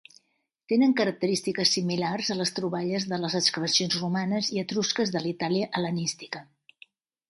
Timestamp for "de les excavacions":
3.13-4.01